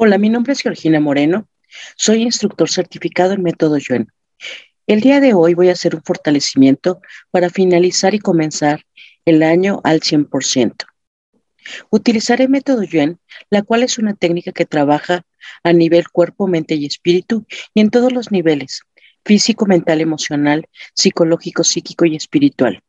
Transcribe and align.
Hola, 0.00 0.16
mi 0.16 0.28
nombre 0.28 0.52
es 0.52 0.60
Georgina 0.60 1.00
Moreno. 1.00 1.48
Soy 1.96 2.22
instructor 2.22 2.70
certificado 2.70 3.32
en 3.32 3.42
método 3.42 3.78
Yuen. 3.78 4.06
El 4.86 5.00
día 5.00 5.18
de 5.18 5.34
hoy 5.34 5.54
voy 5.54 5.70
a 5.70 5.72
hacer 5.72 5.96
un 5.96 6.04
fortalecimiento 6.04 7.00
para 7.32 7.50
finalizar 7.50 8.14
y 8.14 8.20
comenzar 8.20 8.84
el 9.24 9.42
año 9.42 9.80
al 9.82 10.00
100%. 10.00 10.86
Utilizaré 11.90 12.46
método 12.46 12.84
Yuen, 12.84 13.18
la 13.50 13.62
cual 13.62 13.82
es 13.82 13.98
una 13.98 14.14
técnica 14.14 14.52
que 14.52 14.66
trabaja 14.66 15.26
a 15.64 15.72
nivel 15.72 16.08
cuerpo, 16.10 16.46
mente 16.46 16.76
y 16.76 16.86
espíritu 16.86 17.44
y 17.74 17.80
en 17.80 17.90
todos 17.90 18.12
los 18.12 18.30
niveles, 18.30 18.82
físico, 19.24 19.66
mental, 19.66 20.00
emocional, 20.00 20.68
psicológico, 20.94 21.64
psíquico 21.64 22.04
y 22.04 22.14
espiritual. 22.14 22.84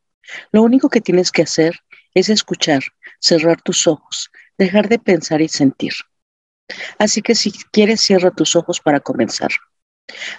Lo 0.51 0.61
único 0.61 0.89
que 0.89 1.01
tienes 1.01 1.31
que 1.31 1.41
hacer 1.41 1.73
es 2.13 2.29
escuchar, 2.29 2.83
cerrar 3.19 3.63
tus 3.63 3.87
ojos, 3.87 4.29
dejar 4.59 4.89
de 4.89 4.99
pensar 4.99 5.41
y 5.41 5.47
sentir. 5.47 5.93
Así 6.97 7.21
que 7.21 7.35
si 7.35 7.51
quieres, 7.51 8.01
cierra 8.01 8.31
tus 8.31 8.55
ojos 8.55 8.79
para 8.79 8.99
comenzar. 8.99 9.51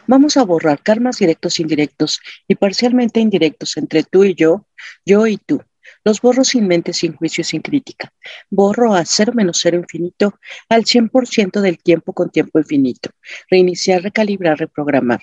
Vamos 0.07 0.37
a 0.37 0.45
borrar 0.45 0.83
karmas 0.83 1.19
directos, 1.19 1.61
indirectos 1.61 2.21
y 2.49 2.57
parcialmente 2.57 3.21
indirectos 3.21 3.77
entre 3.77 4.03
tú 4.03 4.25
y 4.25 4.35
yo, 4.35 4.67
yo 5.05 5.27
y 5.27 5.37
tú. 5.37 5.63
Los 6.05 6.21
borro 6.21 6.45
sin 6.45 6.67
mente, 6.67 6.93
sin 6.93 7.15
juicio, 7.15 7.45
sin 7.45 7.63
crítica. 7.63 8.13
Borro 8.49 8.95
a 8.95 9.05
cero 9.05 9.33
menos 9.35 9.59
cero 9.61 9.77
infinito 9.77 10.39
al 10.69 10.85
100% 10.85 11.61
del 11.61 11.79
tiempo 11.79 12.13
con 12.13 12.31
tiempo 12.31 12.59
infinito. 12.59 13.11
Reiniciar, 13.51 14.03
recalibrar, 14.03 14.59
reprogramar. 14.59 15.21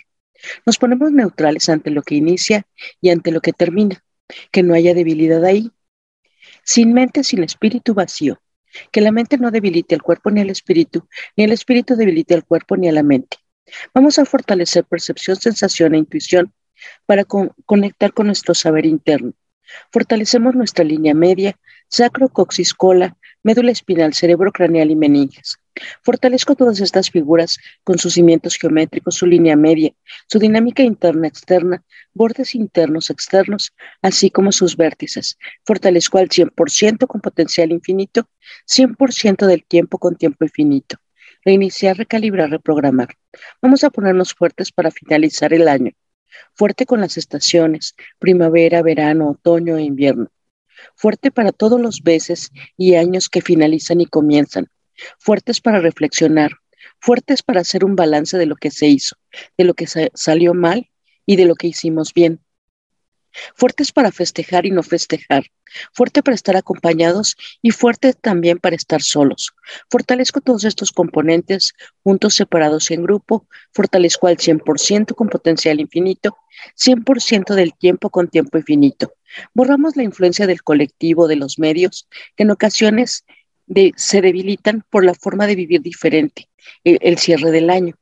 Nos 0.66 0.78
ponemos 0.78 1.12
neutrales 1.12 1.68
ante 1.70 1.90
lo 1.90 2.04
que 2.04 2.16
inicia 2.16 2.68
y 3.02 3.10
ante 3.10 3.32
lo 3.32 3.42
que 3.42 3.54
termina. 3.54 4.04
Que 4.52 4.62
no 4.62 4.74
haya 4.74 4.94
debilidad 4.94 5.44
ahí. 5.46 5.72
Sin 6.64 6.94
mente, 6.94 7.24
sin 7.24 7.44
espíritu 7.44 7.94
vacío 7.94 8.40
que 8.92 9.02
la 9.02 9.12
mente 9.12 9.38
no 9.38 9.52
debilite 9.52 9.96
el 9.96 10.02
cuerpo 10.02 10.32
ni 10.32 10.42
el 10.42 10.50
espíritu, 10.50 11.08
ni 11.36 11.44
el 11.44 11.52
espíritu 11.52 11.96
debilite 11.96 12.34
el 12.34 12.44
cuerpo 12.44 12.78
ni 12.78 12.88
a 12.88 12.92
la 12.92 13.04
mente. 13.04 13.38
Vamos 13.94 14.18
a 14.20 14.26
fortalecer 14.26 14.86
percepción, 14.86 15.36
sensación 15.36 15.94
e 15.94 15.98
intuición 15.98 16.54
para 17.06 17.26
conectar 17.26 18.14
con 18.14 18.28
nuestro 18.28 18.54
saber 18.54 18.86
interno. 18.86 19.34
Fortalecemos 19.92 20.56
nuestra 20.56 20.86
línea 20.86 21.14
media, 21.14 21.60
sacro, 21.90 22.30
coxis, 22.30 22.74
cola, 22.74 23.18
médula 23.44 23.72
espinal, 23.72 24.14
cerebro 24.14 24.52
craneal 24.52 24.92
y 24.92 24.96
meninges. 24.96 25.58
Fortalezco 26.04 26.56
todas 26.56 26.80
estas 26.80 27.10
figuras 27.10 27.58
con 27.84 27.98
sus 27.98 28.14
cimientos 28.14 28.56
geométricos, 28.56 29.16
su 29.16 29.26
línea 29.26 29.56
media, 29.56 29.94
su 30.28 30.40
dinámica 30.40 30.84
interna, 30.84 31.28
externa, 31.28 31.84
bordes 32.14 32.56
internos, 32.56 33.10
externos, 33.10 33.74
así 34.02 34.30
como 34.30 34.52
sus 34.52 34.78
vértices. 34.78 35.38
Fortalezco 35.66 36.18
al 36.18 36.30
100% 36.30 37.08
con 37.08 37.22
potencial 37.22 37.72
infinito, 37.72 38.30
100% 38.66 39.46
del 39.46 39.64
tiempo 39.66 39.98
con 39.98 40.16
tiempo 40.16 40.46
infinito. 40.46 40.98
Reiniciar, 41.44 41.98
recalibrar, 41.98 42.50
reprogramar. 42.50 43.10
Vamos 43.62 43.84
a 43.84 43.90
ponernos 43.90 44.34
fuertes 44.34 44.72
para 44.72 44.92
finalizar 44.92 45.54
el 45.54 45.68
año. 45.68 45.92
Fuerte 46.54 46.86
con 46.86 47.02
las 47.02 47.18
estaciones, 47.18 47.96
primavera, 48.20 48.82
verano, 48.82 49.32
otoño 49.32 49.78
e 49.78 49.84
invierno. 49.84 50.28
Fuerte 50.96 51.32
para 51.32 51.52
todos 51.52 51.80
los 51.80 52.04
meses 52.04 52.52
y 52.76 52.96
años 52.96 53.30
que 53.30 53.42
finalizan 53.42 54.02
y 54.02 54.06
comienzan 54.06 54.68
fuertes 55.18 55.62
para 55.62 55.80
reflexionar, 55.80 56.52
fuertes 57.00 57.44
para 57.44 57.62
hacer 57.62 57.86
un 57.86 57.96
balance 57.96 58.38
de 58.38 58.46
lo 58.46 58.56
que 58.56 58.72
se 58.72 58.88
hizo, 58.88 59.16
de 59.58 59.64
lo 59.64 59.74
que 59.74 59.88
salió 60.14 60.54
mal 60.54 60.90
y 61.26 61.36
de 61.36 61.46
lo 61.46 61.56
que 61.56 61.68
hicimos 61.68 62.14
bien. 62.14 62.42
Fuertes 63.56 63.92
para 63.92 64.12
festejar 64.12 64.66
y 64.66 64.72
no 64.72 64.82
festejar, 64.84 65.46
fuerte 65.94 66.24
para 66.24 66.34
estar 66.34 66.56
acompañados 66.56 67.36
y 67.62 67.72
fuerte 67.72 68.14
también 68.14 68.58
para 68.58 68.76
estar 68.76 69.02
solos. 69.02 69.54
Fortalezco 69.92 70.42
todos 70.42 70.64
estos 70.64 70.92
componentes 70.92 71.74
juntos, 72.04 72.36
separados 72.36 72.90
en 72.90 73.04
grupo, 73.04 73.48
fortalezco 73.74 74.28
al 74.28 74.38
100% 74.38 75.14
con 75.14 75.30
potencial 75.30 75.80
infinito, 75.80 76.38
100% 76.76 77.54
del 77.54 77.76
tiempo 77.78 78.10
con 78.10 78.28
tiempo 78.28 78.58
infinito. 78.58 79.14
Borramos 79.54 79.96
la 79.96 80.04
influencia 80.04 80.48
del 80.48 80.64
colectivo, 80.64 81.28
de 81.28 81.36
los 81.36 81.60
medios, 81.60 82.08
que 82.36 82.44
en 82.44 82.52
ocasiones 82.52 83.26
se 83.96 84.22
debilitan 84.22 84.84
por 84.90 85.04
la 85.04 85.14
forma 85.14 85.48
de 85.48 85.56
vivir 85.56 85.82
diferente, 85.82 86.50
el, 86.84 86.98
el 87.02 87.18
cierre 87.18 87.52
del 87.52 87.70
año. 87.70 87.96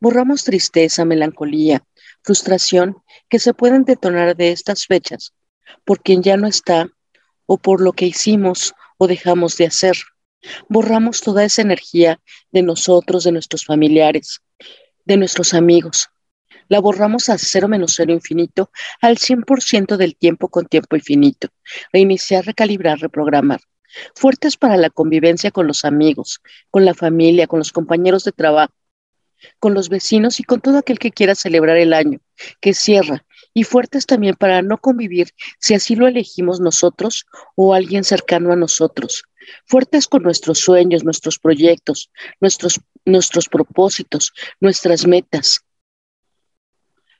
Borramos 0.00 0.44
tristeza, 0.44 1.04
melancolía, 1.04 1.84
frustración 2.22 2.96
que 3.28 3.38
se 3.38 3.54
pueden 3.54 3.84
detonar 3.84 4.36
de 4.36 4.52
estas 4.52 4.86
fechas 4.86 5.32
por 5.84 6.02
quien 6.02 6.22
ya 6.22 6.36
no 6.36 6.46
está 6.46 6.88
o 7.46 7.58
por 7.58 7.80
lo 7.80 7.92
que 7.92 8.06
hicimos 8.06 8.74
o 8.96 9.06
dejamos 9.06 9.56
de 9.56 9.66
hacer. 9.66 9.96
Borramos 10.68 11.20
toda 11.20 11.44
esa 11.44 11.62
energía 11.62 12.20
de 12.50 12.62
nosotros, 12.62 13.24
de 13.24 13.32
nuestros 13.32 13.64
familiares, 13.64 14.40
de 15.04 15.16
nuestros 15.16 15.54
amigos. 15.54 16.08
La 16.68 16.80
borramos 16.80 17.28
a 17.28 17.38
cero 17.38 17.68
menos 17.68 17.94
cero 17.96 18.12
infinito 18.12 18.70
al 19.00 19.16
100% 19.16 19.96
del 19.96 20.16
tiempo 20.16 20.48
con 20.48 20.66
tiempo 20.66 20.96
infinito. 20.96 21.48
Reiniciar, 21.92 22.44
recalibrar, 22.44 22.98
reprogramar 22.98 23.60
fuertes 24.14 24.56
para 24.56 24.76
la 24.76 24.90
convivencia 24.90 25.50
con 25.50 25.66
los 25.66 25.84
amigos, 25.84 26.40
con 26.70 26.84
la 26.84 26.94
familia, 26.94 27.46
con 27.46 27.58
los 27.58 27.72
compañeros 27.72 28.24
de 28.24 28.32
trabajo, 28.32 28.72
con 29.58 29.74
los 29.74 29.88
vecinos 29.88 30.40
y 30.40 30.44
con 30.44 30.60
todo 30.60 30.78
aquel 30.78 30.98
que 30.98 31.12
quiera 31.12 31.34
celebrar 31.34 31.76
el 31.76 31.92
año, 31.92 32.20
que 32.60 32.74
cierra, 32.74 33.24
y 33.54 33.64
fuertes 33.64 34.06
también 34.06 34.36
para 34.36 34.62
no 34.62 34.78
convivir 34.78 35.30
si 35.58 35.74
así 35.74 35.96
lo 35.96 36.06
elegimos 36.06 36.60
nosotros 36.60 37.26
o 37.56 37.74
alguien 37.74 38.04
cercano 38.04 38.52
a 38.52 38.56
nosotros. 38.56 39.24
Fuertes 39.64 40.06
con 40.06 40.22
nuestros 40.22 40.58
sueños, 40.58 41.04
nuestros 41.04 41.38
proyectos, 41.38 42.10
nuestros, 42.40 42.80
nuestros 43.04 43.48
propósitos, 43.48 44.32
nuestras 44.60 45.06
metas, 45.06 45.64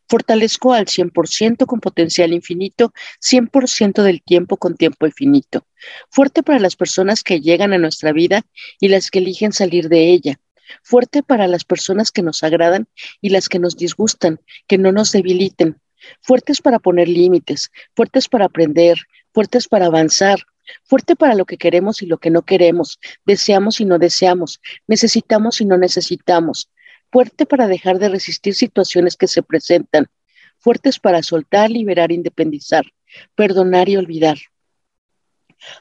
Fortalezco 0.09 0.73
al 0.73 0.87
100% 0.87 1.67
con 1.67 1.81
potencial 1.81 2.33
infinito, 2.33 2.93
100% 3.21 4.03
del 4.03 4.23
tiempo 4.23 4.57
con 4.57 4.77
tiempo 4.77 5.07
infinito. 5.07 5.67
Fuerte 6.11 6.43
para 6.43 6.59
las 6.59 6.77
personas 6.77 7.23
que 7.23 7.41
llegan 7.41 7.73
a 7.73 7.79
nuestra 7.79 8.13
vida 8.13 8.43
y 8.81 8.89
las 8.89 9.11
que 9.11 9.19
eligen 9.19 9.53
salir 9.53 9.89
de 9.89 10.11
ella. 10.11 10.41
Fuerte 10.83 11.23
para 11.23 11.47
las 11.47 11.65
personas 11.65 12.11
que 12.11 12.23
nos 12.23 12.43
agradan 12.43 12.89
y 13.21 13.31
las 13.31 13.49
que 13.49 13.59
nos 13.59 13.77
disgustan, 13.77 14.41
que 14.67 14.79
no 14.79 14.93
nos 14.93 15.13
debiliten. 15.13 15.81
Fuertes 16.23 16.61
para 16.61 16.79
poner 16.79 17.09
límites, 17.09 17.71
fuertes 17.95 18.29
para 18.29 18.47
aprender, 18.47 18.99
fuertes 19.33 19.69
para 19.69 19.87
avanzar, 19.87 20.41
fuerte 20.85 21.17
para 21.17 21.35
lo 21.35 21.45
que 21.45 21.59
queremos 21.59 22.03
y 22.03 22.07
lo 22.07 22.19
que 22.19 22.31
no 22.31 22.43
queremos, 22.43 22.99
deseamos 23.25 23.81
y 23.81 23.85
no 23.85 23.99
deseamos, 23.99 24.61
necesitamos 24.87 25.61
y 25.61 25.65
no 25.65 25.77
necesitamos, 25.77 26.71
fuerte 27.11 27.47
para 27.47 27.67
dejar 27.67 27.99
de 27.99 28.09
resistir 28.09 28.55
situaciones 28.55 29.17
que 29.17 29.29
se 29.29 29.43
presentan, 29.43 30.07
fuertes 30.59 30.99
para 30.99 31.23
soltar, 31.23 31.71
liberar, 31.71 32.13
independizar, 32.13 32.85
perdonar 33.35 33.89
y 33.89 33.97
olvidar. 33.97 34.39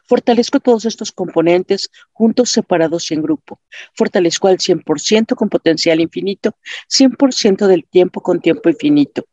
Fortalezco 0.04 0.60
todos 0.60 0.86
estos 0.86 1.12
componentes 1.12 1.90
juntos, 2.12 2.50
separados 2.50 3.12
y 3.12 3.14
en 3.14 3.22
grupo. 3.22 3.62
Fortalezco 3.94 4.48
al 4.48 4.58
100% 4.58 5.36
con 5.36 5.50
potencial 5.50 6.00
infinito, 6.00 6.56
100% 6.90 7.68
del 7.68 7.86
tiempo 7.86 8.22
con 8.22 8.42
tiempo 8.42 8.70
infinito. 8.70 9.26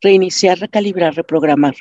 Reiniciar, 0.00 0.58
recalibrar, 0.58 1.14
reprogramar. 1.14 1.74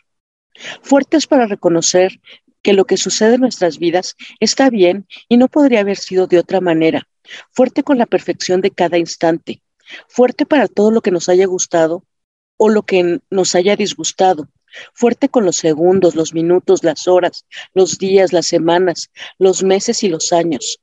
Fuertes 0.81 1.27
para 1.27 1.45
reconocer 1.45 2.19
que 2.67 2.73
lo 2.73 2.83
que 2.83 2.97
sucede 2.97 3.35
en 3.35 3.39
nuestras 3.39 3.79
vidas 3.79 4.17
está 4.41 4.69
bien 4.69 5.07
y 5.29 5.37
no 5.37 5.47
podría 5.47 5.79
haber 5.79 5.95
sido 5.95 6.27
de 6.27 6.37
otra 6.37 6.59
manera 6.59 7.07
fuerte 7.53 7.81
con 7.81 7.97
la 7.97 8.05
perfección 8.05 8.59
de 8.59 8.71
cada 8.71 8.97
instante, 8.97 9.61
fuerte 10.09 10.45
para 10.45 10.67
todo 10.67 10.91
lo 10.91 10.99
que 10.99 11.11
nos 11.11 11.29
haya 11.29 11.45
gustado 11.45 12.03
o 12.57 12.67
lo 12.67 12.83
que 12.83 13.21
nos 13.29 13.55
haya 13.55 13.77
disgustado, 13.77 14.49
fuerte 14.93 15.29
con 15.29 15.45
los 15.45 15.55
segundos, 15.55 16.15
los 16.15 16.33
minutos, 16.33 16.83
las 16.83 17.07
horas, 17.07 17.45
los 17.73 17.99
días, 17.99 18.33
las 18.33 18.47
semanas, 18.47 19.11
los 19.39 19.63
meses 19.63 20.03
y 20.03 20.09
los 20.09 20.33
años. 20.33 20.81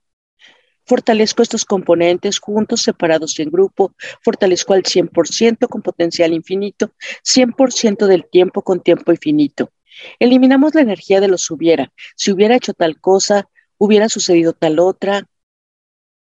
Fortalezco 0.87 1.43
estos 1.43 1.67
componentes 1.67 2.39
juntos, 2.39 2.81
separados 2.81 3.39
en 3.41 3.51
grupo, 3.51 3.93
fortalezco 4.23 4.73
al 4.73 4.85
100% 4.85 5.69
con 5.69 5.83
potencial 5.83 6.33
infinito, 6.33 6.93
100% 7.23 8.07
del 8.07 8.25
tiempo 8.25 8.63
con 8.63 8.81
tiempo 8.81 9.13
infinito. 9.13 9.71
Eliminamos 10.19 10.75
la 10.75 10.81
energía 10.81 11.21
de 11.21 11.29
los 11.29 11.51
hubiera. 11.51 11.93
Si 12.17 12.33
hubiera 12.33 12.57
hecho 12.57 12.75
tal 12.75 13.01
cosa, 13.01 13.49
hubiera 13.79 14.09
sucedido 14.09 14.53
tal 14.53 14.79
otra, 14.79 15.29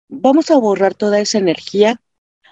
vamos 0.07 0.51
a 0.51 0.57
borrar 0.57 0.95
toda 0.95 1.19
esa 1.19 1.37
energía 1.37 2.01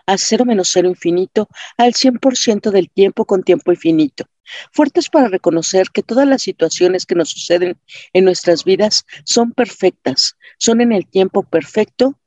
a 0.06 0.18
cero 0.18 0.46
menos 0.46 0.70
cero 0.70 0.90
infinito 0.90 1.48
al 1.78 1.94
100% 1.94 2.72
del 2.72 2.90
tiempo 2.90 3.26
con 3.26 3.44
tiempo 3.44 3.72
infinito. 3.72 4.26
Fuertes 4.72 5.10
para 5.10 5.28
reconocer 5.28 5.88
que 5.94 6.04
todas 6.04 6.28
las 6.28 6.42
situaciones 6.42 7.06
que 7.06 7.16
nos 7.16 7.30
suceden 7.30 7.80
en 8.14 8.26
nuestras 8.26 8.64
vidas 8.64 9.06
son 9.24 9.54
perfectas, 9.54 10.38
son 10.58 10.82
en 10.82 10.92
el 10.92 11.08
tiempo 11.08 11.44
perfecto 11.44 12.20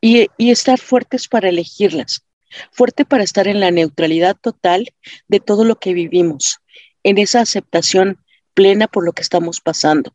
y, 0.00 0.28
y 0.36 0.50
estar 0.50 0.78
fuertes 0.78 1.28
para 1.28 1.48
elegirlas. 1.48 2.24
Fuerte 2.70 3.04
para 3.04 3.24
estar 3.24 3.48
en 3.48 3.60
la 3.60 3.70
neutralidad 3.70 4.36
total 4.36 4.92
de 5.26 5.40
todo 5.40 5.64
lo 5.64 5.76
que 5.76 5.94
vivimos, 5.94 6.58
en 7.02 7.18
esa 7.18 7.40
aceptación 7.40 8.18
plena 8.54 8.86
por 8.86 9.04
lo 9.04 9.12
que 9.12 9.22
estamos 9.22 9.60
pasando. 9.60 10.14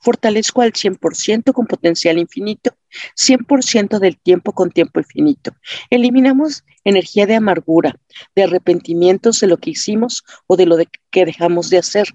Fortalezco 0.00 0.62
al 0.62 0.72
100% 0.72 1.52
con 1.52 1.66
potencial 1.66 2.18
infinito, 2.18 2.76
100% 3.16 3.98
del 3.98 4.18
tiempo 4.18 4.52
con 4.52 4.70
tiempo 4.70 5.00
infinito. 5.00 5.52
Eliminamos 5.90 6.64
energía 6.84 7.26
de 7.26 7.34
amargura, 7.34 7.96
de 8.36 8.44
arrepentimientos 8.44 9.40
de 9.40 9.48
lo 9.48 9.56
que 9.58 9.70
hicimos 9.70 10.22
o 10.46 10.56
de 10.56 10.66
lo 10.66 10.76
que 11.10 11.24
dejamos 11.24 11.70
de 11.70 11.78
hacer. 11.78 12.06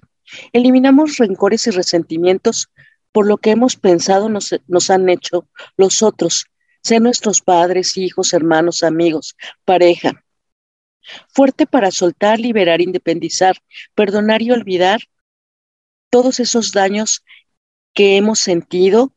Eliminamos 0.52 1.18
rencores 1.18 1.66
y 1.66 1.70
resentimientos 1.70 2.70
por 3.12 3.26
lo 3.26 3.38
que 3.38 3.50
hemos 3.50 3.76
pensado 3.76 4.28
nos, 4.28 4.54
nos 4.68 4.90
han 4.90 5.08
hecho 5.08 5.48
los 5.76 6.02
otros, 6.02 6.46
sean 6.82 7.02
nuestros 7.02 7.40
padres, 7.40 7.96
hijos, 7.96 8.32
hermanos, 8.32 8.82
amigos, 8.82 9.36
pareja. 9.64 10.24
Fuerte 11.28 11.66
para 11.66 11.90
soltar, 11.90 12.38
liberar, 12.38 12.80
independizar, 12.80 13.56
perdonar 13.94 14.42
y 14.42 14.50
olvidar 14.50 15.00
todos 16.10 16.40
esos 16.40 16.72
daños 16.72 17.24
que 17.94 18.16
hemos 18.16 18.38
sentido, 18.38 19.12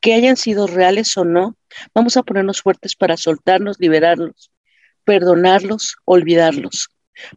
que 0.00 0.14
hayan 0.14 0.36
sido 0.36 0.66
reales 0.66 1.16
o 1.16 1.24
no, 1.24 1.56
vamos 1.94 2.16
a 2.16 2.22
ponernos 2.22 2.62
fuertes 2.62 2.96
para 2.96 3.16
soltarnos, 3.16 3.78
liberarlos, 3.78 4.50
perdonarlos, 5.04 5.96
olvidarlos. 6.04 6.88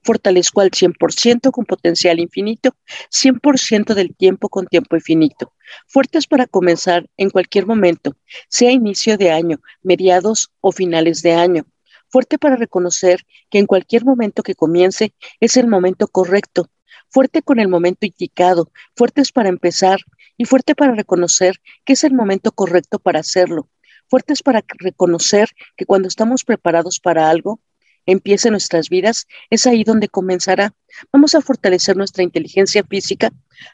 Fortalezco 0.03 0.59
al 0.59 0.71
100% 0.71 1.51
con 1.51 1.65
potencial 1.65 2.19
infinito, 2.19 2.75
100% 3.09 3.93
del 3.93 4.13
tiempo 4.13 4.49
con 4.49 4.67
tiempo 4.67 4.97
infinito. 4.97 5.53
Fuertes 5.87 6.27
para 6.27 6.47
comenzar 6.47 7.09
en 7.15 7.29
cualquier 7.29 7.65
momento, 7.65 8.17
sea 8.49 8.71
inicio 8.71 9.17
de 9.17 9.31
año, 9.31 9.61
mediados 9.81 10.51
o 10.59 10.73
finales 10.73 11.21
de 11.21 11.33
año. 11.33 11.65
Fuerte 12.09 12.37
para 12.37 12.55
reconocer 12.55 13.25
que 13.49 13.59
en 13.59 13.65
cualquier 13.65 14.05
momento 14.05 14.43
que 14.43 14.55
comience 14.55 15.13
es 15.39 15.57
el 15.57 15.67
momento 15.67 16.07
correcto. 16.07 16.69
Fuerte 17.09 17.41
con 17.41 17.59
el 17.59 17.67
momento 17.67 18.05
indicado, 18.05 18.71
fuertes 18.95 19.31
para 19.31 19.49
empezar, 19.49 19.99
y 20.39 20.45
fuerte 20.45 20.73
para 20.73 20.95
reconocer 20.95 21.57
que 21.83 21.93
es 21.93 22.03
el 22.03 22.13
momento 22.13 22.51
correcto 22.53 22.97
para 22.97 23.19
hacerlo, 23.19 23.69
fuertes 24.07 24.41
para 24.41 24.63
reconocer 24.79 25.49
que 25.75 25.85
cuando 25.85 26.07
estamos 26.07 26.45
preparados 26.45 26.99
para 26.99 27.29
algo, 27.29 27.59
empiece 28.05 28.49
nuestras 28.49 28.87
vidas, 28.89 29.27
es 29.49 29.67
ahí 29.67 29.83
donde 29.83 30.07
comenzará. 30.07 30.73
Vamos 31.11 31.35
a 31.35 31.41
fortalecer 31.41 31.97
nuestra 31.97 32.23
inteligencia 32.23 32.83
física 32.83 33.31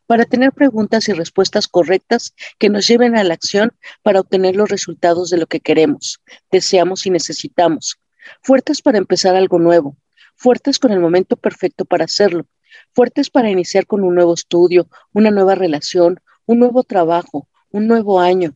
para 0.07 0.25
tener 0.25 0.51
preguntas 0.51 1.07
y 1.07 1.13
respuestas 1.13 1.67
correctas 1.67 2.33
que 2.57 2.69
nos 2.69 2.87
lleven 2.87 3.15
a 3.15 3.23
la 3.23 3.35
acción 3.35 3.71
para 4.01 4.19
obtener 4.19 4.55
los 4.55 4.67
resultados 4.67 5.29
de 5.29 5.37
lo 5.37 5.45
que 5.45 5.59
queremos, 5.59 6.19
deseamos 6.51 7.05
y 7.05 7.11
necesitamos. 7.11 7.99
Fuertes 8.41 8.81
para 8.81 8.97
empezar 8.97 9.35
algo 9.35 9.59
nuevo, 9.59 9.97
fuertes 10.35 10.79
con 10.79 10.91
el 10.91 10.99
momento 10.99 11.35
perfecto 11.35 11.85
para 11.85 12.05
hacerlo, 12.05 12.45
fuertes 12.93 13.29
para 13.29 13.49
iniciar 13.49 13.85
con 13.85 14.03
un 14.03 14.15
nuevo 14.15 14.33
estudio, 14.33 14.87
una 15.13 15.31
nueva 15.31 15.55
relación, 15.55 16.19
un 16.45 16.59
nuevo 16.59 16.83
trabajo, 16.83 17.47
un 17.71 17.87
nuevo 17.87 18.19
año. 18.19 18.55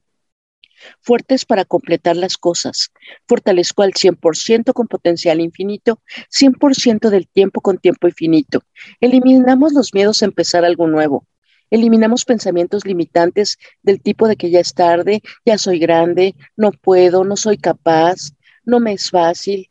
Fuertes 1.01 1.44
para 1.45 1.66
completar 1.66 2.16
las 2.16 2.38
cosas. 2.38 2.92
Fortalezco 3.27 3.83
al 3.83 3.94
100% 3.94 4.74
con 4.74 4.88
potencial 4.88 5.42
infinito, 5.42 6.01
100% 6.30 7.10
del 7.10 7.27
tiempo 7.27 7.60
con 7.60 7.80
tiempo 7.80 8.07
infinito. 8.07 8.62
Eliminamos 9.01 9.74
los 9.74 9.94
miedos 9.94 10.21
a 10.21 10.25
empezar 10.25 10.63
algo 10.63 10.88
nuevo. 10.88 11.27
Eliminamos 11.69 12.25
pensamientos 12.25 12.86
limitantes 12.86 13.57
del 13.83 14.01
tipo 14.01 14.27
de 14.27 14.38
que 14.38 14.50
ya 14.50 14.60
es 14.60 14.74
tarde, 14.74 15.21
ya 15.45 15.57
soy 15.57 15.80
grande, 15.80 16.36
no 16.56 16.71
puedo, 16.71 17.24
no 17.24 17.36
soy 17.36 17.57
capaz, 17.57 18.31
no 18.69 18.80
me 18.80 18.94
es 18.94 19.10
fácil, 19.10 19.69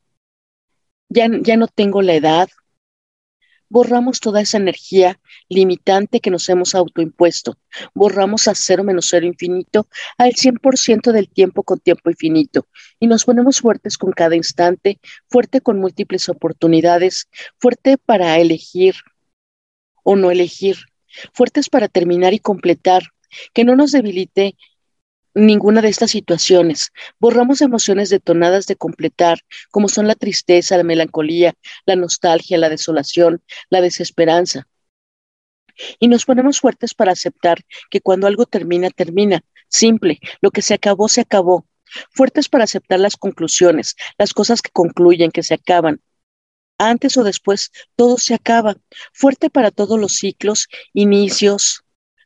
ya, 1.09 1.29
ya 1.41 1.57
no 1.57 1.69
tengo 1.69 2.03
la 2.03 2.15
edad, 2.15 2.49
borramos 3.69 4.21
toda 4.21 4.41
esa 4.41 4.57
energía 4.59 5.21
limitante 5.49 6.21
que 6.21 6.31
nos 6.31 6.49
hemos 6.49 6.75
autoimpuesto. 6.75 7.59
Borramos 7.95 8.49
a 8.49 8.55
cero 8.55 8.85
menos 8.85 9.09
cero 9.11 9.27
infinito 9.27 9.89
al 10.17 10.33
100% 10.35 11.13
del 11.13 11.29
tiempo 11.29 11.63
con 11.63 11.79
tiempo 11.79 12.11
infinito. 12.11 12.67
Y 12.99 13.07
nos 13.07 13.25
ponemos 13.25 13.61
fuertes 13.61 13.99
con 13.99 14.13
cada 14.13 14.37
instante, 14.37 15.01
fuerte 15.29 15.61
con 15.61 15.79
múltiples 15.79 16.29
oportunidades, 16.29 17.29
fuerte 17.59 17.99
para 17.99 18.39
elegir 18.39 18.95
o 20.03 20.17
no 20.17 20.31
elegir, 20.31 20.77
fuertes 21.35 21.69
para 21.69 21.89
terminar 21.89 22.33
y 22.33 22.39
completar, 22.39 23.03
que 23.53 23.65
no 23.65 23.77
nos 23.77 23.93
debilite 23.93 24.57
ninguna 25.47 25.81
de 25.81 25.89
estas 25.89 26.11
situaciones. 26.11 26.93
Borramos 27.19 27.61
emociones 27.61 28.11
detonadas 28.11 28.67
de 28.67 28.77
completar, 28.77 29.39
como 29.71 29.89
son 29.89 30.07
la 30.07 30.15
tristeza, 30.15 30.77
la 30.77 30.85
melancolía, 30.85 31.55
la 31.87 31.97
nostalgia, 31.97 32.59
la 32.59 32.69
desolación, 32.69 33.43
la 33.71 33.81
desesperanza. 33.81 34.69
Y 35.99 36.09
nos 36.09 36.25
ponemos 36.25 36.61
fuertes 36.61 36.95
para 36.95 37.13
aceptar 37.13 37.59
que 37.91 38.01
cuando 38.01 38.27
algo 38.27 38.47
termina, 38.47 38.91
termina. 38.91 39.45
Simple, 39.69 40.19
lo 40.41 40.51
que 40.51 40.63
se 40.63 40.75
acabó, 40.75 41.09
se 41.09 41.21
acabó. 41.21 41.67
Fuertes 42.11 42.49
para 42.49 42.65
aceptar 42.65 43.01
las 43.01 43.17
conclusiones, 43.17 43.97
las 44.19 44.35
cosas 44.35 44.61
que 44.61 44.71
concluyen, 44.71 45.31
que 45.31 45.43
se 45.43 45.55
acaban. 45.55 46.01
Antes 46.79 47.17
o 47.17 47.25
después, 47.25 47.71
todo 47.97 48.19
se 48.19 48.35
acaba. 48.35 48.77
Fuerte 49.13 49.51
para 49.51 49.71
todos 49.71 49.99
los 49.99 50.13
ciclos, 50.13 50.69
inicios, 50.93 51.83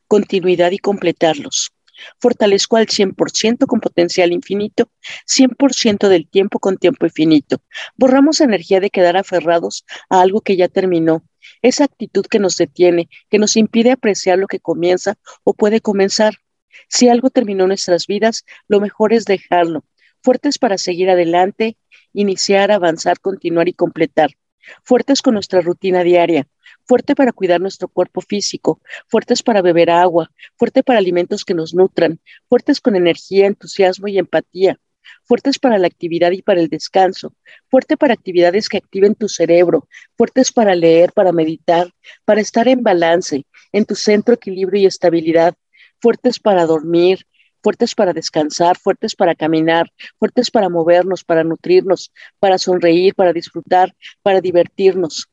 continuidad 0.07 0.71
y 0.71 0.79
completarlos. 0.79 1.71
Fortalezco 2.19 2.77
al 2.77 2.87
100% 2.87 3.65
con 3.65 3.79
potencial 3.79 4.31
infinito, 4.31 4.89
100% 5.25 6.07
del 6.07 6.27
tiempo 6.27 6.59
con 6.59 6.77
tiempo 6.77 7.05
infinito. 7.05 7.61
Borramos 7.95 8.41
energía 8.41 8.79
de 8.79 8.89
quedar 8.89 9.17
aferrados 9.17 9.85
a 10.09 10.21
algo 10.21 10.41
que 10.41 10.55
ya 10.55 10.67
terminó. 10.67 11.23
Esa 11.61 11.83
actitud 11.85 12.25
que 12.25 12.39
nos 12.39 12.57
detiene, 12.57 13.09
que 13.29 13.39
nos 13.39 13.57
impide 13.57 13.91
apreciar 13.91 14.37
lo 14.37 14.47
que 14.47 14.59
comienza 14.59 15.15
o 15.43 15.53
puede 15.53 15.81
comenzar. 15.81 16.35
Si 16.87 17.09
algo 17.09 17.29
terminó 17.29 17.63
en 17.63 17.69
nuestras 17.69 18.07
vidas, 18.07 18.45
lo 18.67 18.79
mejor 18.79 19.13
es 19.13 19.25
dejarlo. 19.25 19.85
Fuertes 20.21 20.57
para 20.57 20.77
seguir 20.77 21.09
adelante, 21.09 21.77
iniciar, 22.13 22.71
avanzar, 22.71 23.19
continuar 23.19 23.67
y 23.67 23.73
completar. 23.73 24.31
Fuertes 24.83 25.21
con 25.21 25.33
nuestra 25.33 25.61
rutina 25.61 26.03
diaria, 26.03 26.47
fuerte 26.85 27.15
para 27.15 27.31
cuidar 27.31 27.61
nuestro 27.61 27.87
cuerpo 27.87 28.21
físico, 28.21 28.81
fuertes 29.07 29.43
para 29.43 29.61
beber 29.61 29.89
agua, 29.89 30.31
fuerte 30.57 30.83
para 30.83 30.99
alimentos 30.99 31.45
que 31.45 31.53
nos 31.53 31.73
nutran, 31.73 32.19
fuertes 32.47 32.81
con 32.81 32.95
energía, 32.95 33.47
entusiasmo 33.47 34.07
y 34.07 34.17
empatía, 34.17 34.79
fuertes 35.23 35.59
para 35.59 35.77
la 35.77 35.87
actividad 35.87 36.31
y 36.31 36.41
para 36.41 36.61
el 36.61 36.69
descanso, 36.69 37.35
fuerte 37.69 37.97
para 37.97 38.13
actividades 38.13 38.69
que 38.69 38.77
activen 38.77 39.15
tu 39.15 39.29
cerebro, 39.29 39.87
fuertes 40.17 40.51
para 40.51 40.75
leer, 40.75 41.13
para 41.13 41.31
meditar, 41.31 41.91
para 42.25 42.41
estar 42.41 42.67
en 42.67 42.83
balance, 42.83 43.45
en 43.71 43.85
tu 43.85 43.95
centro, 43.95 44.35
equilibrio 44.35 44.81
y 44.81 44.85
estabilidad, 44.85 45.55
fuertes 45.99 46.39
para 46.39 46.65
dormir, 46.65 47.25
fuertes 47.63 47.95
para 47.95 48.13
descansar, 48.13 48.77
fuertes 48.77 49.15
para 49.15 49.33
caminar, 49.35 49.91
fuertes 50.19 50.51
para 50.51 50.69
movernos, 50.69 51.23
para 51.23 51.43
nutrirnos, 51.43 52.11
para 52.39 52.57
sonreír, 52.57 53.15
para 53.15 53.33
disfrutar, 53.33 53.95
para 54.21 54.41
divertirnos, 54.41 55.29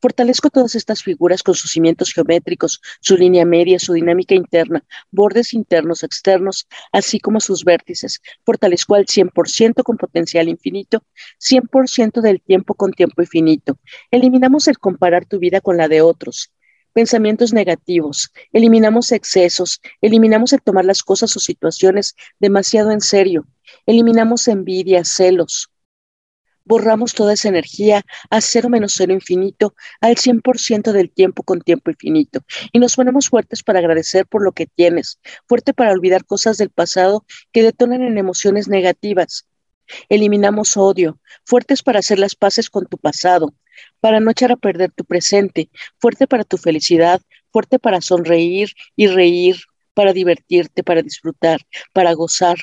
Fortalezco 0.00 0.50
todas 0.50 0.74
estas 0.74 1.02
figuras 1.02 1.42
con 1.42 1.54
sus 1.54 1.70
cimientos 1.70 2.12
geométricos, 2.12 2.80
su 3.00 3.16
línea 3.16 3.46
media, 3.46 3.78
su 3.78 3.94
dinámica 3.94 4.34
interna, 4.34 4.84
bordes 5.10 5.54
internos, 5.54 6.02
externos, 6.02 6.68
así 6.92 7.18
como 7.18 7.40
sus 7.40 7.64
vértices. 7.64 8.20
Fortalezco 8.44 8.94
al 8.94 9.06
100% 9.06 9.82
con 9.82 9.96
potencial 9.96 10.48
infinito, 10.48 11.02
100% 11.38 12.20
del 12.20 12.42
tiempo 12.42 12.74
con 12.74 12.92
tiempo 12.92 13.22
infinito. 13.22 13.78
Eliminamos 14.10 14.68
el 14.68 14.78
comparar 14.78 15.24
tu 15.24 15.38
vida 15.38 15.60
con 15.60 15.76
la 15.78 15.88
de 15.88 16.02
otros 16.02 16.52
pensamientos 16.96 17.52
negativos, 17.52 18.32
eliminamos 18.54 19.12
excesos, 19.12 19.82
eliminamos 20.00 20.54
el 20.54 20.62
tomar 20.62 20.86
las 20.86 21.02
cosas 21.02 21.36
o 21.36 21.40
situaciones 21.40 22.14
demasiado 22.40 22.90
en 22.90 23.02
serio, 23.02 23.46
eliminamos 23.84 24.48
envidia, 24.48 25.04
celos, 25.04 25.68
borramos 26.64 27.12
toda 27.12 27.34
esa 27.34 27.50
energía 27.50 28.02
a 28.30 28.40
cero 28.40 28.70
menos 28.70 28.94
cero 28.96 29.12
infinito, 29.12 29.74
al 30.00 30.16
100% 30.16 30.92
del 30.92 31.10
tiempo 31.10 31.42
con 31.42 31.60
tiempo 31.60 31.90
infinito. 31.90 32.40
Y 32.72 32.78
nos 32.78 32.96
ponemos 32.96 33.28
fuertes 33.28 33.62
para 33.62 33.80
agradecer 33.80 34.24
por 34.26 34.42
lo 34.42 34.52
que 34.52 34.66
tienes, 34.66 35.20
fuerte 35.46 35.74
para 35.74 35.92
olvidar 35.92 36.24
cosas 36.24 36.56
del 36.56 36.70
pasado 36.70 37.26
que 37.52 37.62
detonan 37.62 38.04
en 38.04 38.16
emociones 38.16 38.68
negativas. 38.68 39.46
Eliminamos 40.08 40.78
odio, 40.78 41.20
fuertes 41.44 41.82
para 41.82 41.98
hacer 41.98 42.18
las 42.18 42.34
paces 42.36 42.70
con 42.70 42.86
tu 42.86 42.96
pasado, 42.96 43.52
para 44.00 44.20
no 44.20 44.30
echar 44.30 44.52
a 44.52 44.56
perder 44.56 44.92
tu 44.92 45.04
presente, 45.04 45.70
fuerte 45.98 46.26
para 46.26 46.44
tu 46.44 46.56
felicidad, 46.56 47.20
fuerte 47.52 47.78
para 47.78 48.00
sonreír 48.00 48.70
y 48.96 49.06
reír, 49.06 49.56
para 49.94 50.12
divertirte, 50.12 50.82
para 50.82 51.02
disfrutar, 51.02 51.60
para 51.92 52.12
gozar, 52.12 52.58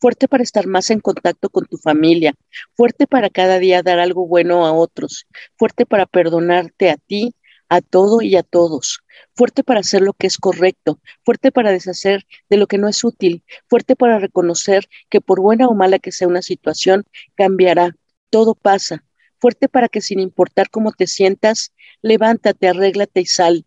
fuerte 0.00 0.28
para 0.28 0.42
estar 0.42 0.66
más 0.66 0.90
en 0.90 1.00
contacto 1.00 1.48
con 1.48 1.66
tu 1.66 1.78
familia, 1.78 2.34
fuerte 2.74 3.06
para 3.06 3.30
cada 3.30 3.58
día 3.58 3.82
dar 3.82 3.98
algo 3.98 4.26
bueno 4.26 4.66
a 4.66 4.72
otros, 4.72 5.26
fuerte 5.56 5.86
para 5.86 6.06
perdonarte 6.06 6.90
a 6.90 6.96
ti, 6.96 7.34
a 7.68 7.80
todo 7.80 8.22
y 8.22 8.36
a 8.36 8.42
todos, 8.42 9.00
fuerte 9.34 9.64
para 9.64 9.80
hacer 9.80 10.02
lo 10.02 10.12
que 10.12 10.26
es 10.26 10.38
correcto, 10.38 11.00
fuerte 11.24 11.50
para 11.50 11.72
deshacer 11.72 12.26
de 12.48 12.56
lo 12.56 12.66
que 12.66 12.78
no 12.78 12.88
es 12.88 13.02
útil, 13.02 13.42
fuerte 13.68 13.96
para 13.96 14.18
reconocer 14.18 14.88
que 15.10 15.20
por 15.20 15.40
buena 15.40 15.66
o 15.66 15.74
mala 15.74 15.98
que 15.98 16.12
sea 16.12 16.28
una 16.28 16.42
situación, 16.42 17.04
cambiará, 17.34 17.96
todo 18.30 18.54
pasa, 18.54 19.02
fuerte 19.38 19.68
para 19.68 19.88
que 19.88 20.00
sin 20.00 20.20
importar 20.20 20.70
cómo 20.70 20.92
te 20.92 21.06
sientas, 21.06 21.72
levántate, 22.02 22.68
arréglate 22.68 23.20
y 23.20 23.26
sal, 23.26 23.66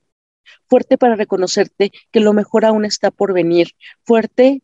fuerte 0.68 0.98
para 0.98 1.16
reconocerte 1.16 1.92
que 2.12 2.20
lo 2.20 2.34
mejor 2.34 2.66
aún 2.66 2.86
está 2.86 3.12
por 3.12 3.34
venir, 3.34 3.70
fuerte 4.04 4.62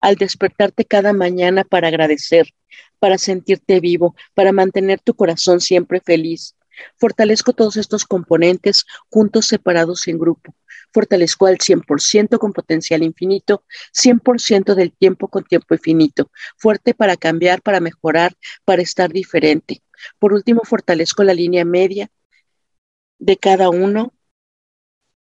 al 0.00 0.16
despertarte 0.16 0.84
cada 0.84 1.12
mañana 1.12 1.64
para 1.64 1.88
agradecer, 1.88 2.54
para 2.98 3.18
sentirte 3.18 3.80
vivo, 3.80 4.14
para 4.34 4.52
mantener 4.52 5.00
tu 5.00 5.14
corazón 5.14 5.60
siempre 5.60 6.00
feliz. 6.00 6.56
Fortalezco 6.96 7.54
todos 7.54 7.76
estos 7.76 8.04
componentes 8.04 8.84
juntos, 9.10 9.46
separados 9.46 10.06
en 10.08 10.18
grupo. 10.18 10.54
Fortalezco 10.96 11.44
al 11.44 11.58
100% 11.58 12.38
con 12.38 12.54
potencial 12.54 13.02
infinito, 13.02 13.64
100% 13.92 14.74
del 14.74 14.92
tiempo 14.92 15.28
con 15.28 15.44
tiempo 15.44 15.74
infinito. 15.74 16.30
Fuerte 16.56 16.94
para 16.94 17.18
cambiar, 17.18 17.60
para 17.60 17.80
mejorar, 17.80 18.34
para 18.64 18.80
estar 18.80 19.12
diferente. 19.12 19.82
Por 20.18 20.32
último, 20.32 20.62
fortalezco 20.64 21.22
la 21.22 21.34
línea 21.34 21.66
media 21.66 22.08
de 23.18 23.36
cada 23.36 23.68
uno. 23.68 24.14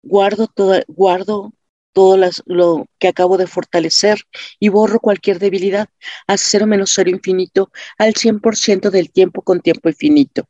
Guardo, 0.05 0.47
todo, 0.47 0.81
guardo 0.87 1.53
todo 1.93 2.17
lo 2.47 2.87
que 3.01 3.09
acabo 3.09 3.37
de 3.37 3.49
fortalecer 3.49 4.21
y 4.61 4.69
borro 4.69 5.01
cualquier 5.01 5.41
debilidad 5.41 5.89
a 6.29 6.37
cero 6.37 6.69
menos 6.69 6.93
cero 6.95 7.11
infinito 7.11 7.73
al 7.99 8.15
100% 8.15 8.93
del 8.93 9.11
tiempo 9.11 9.43
con 9.43 9.61
tiempo 9.61 9.89
infinito. 9.89 10.45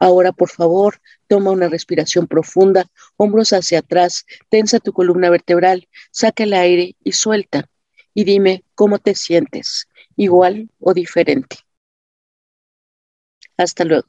Ahora, 0.00 0.32
por 0.32 0.48
favor, 0.48 1.00
toma 1.28 1.52
una 1.52 1.68
respiración 1.68 2.26
profunda, 2.26 2.86
hombros 3.16 3.52
hacia 3.52 3.78
atrás, 3.80 4.26
tensa 4.48 4.80
tu 4.80 4.92
columna 4.92 5.30
vertebral, 5.30 5.88
saca 6.10 6.42
el 6.44 6.54
aire 6.54 6.96
y 7.04 7.12
suelta. 7.12 7.68
Y 8.14 8.24
dime 8.24 8.64
cómo 8.74 8.98
te 8.98 9.14
sientes, 9.14 9.86
igual 10.16 10.70
o 10.80 10.94
diferente. 10.94 11.58
Hasta 13.56 13.84
luego. 13.84 14.08